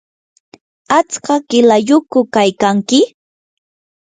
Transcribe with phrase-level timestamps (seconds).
[0.97, 2.99] ¿atska qilayyuqku kaykanki?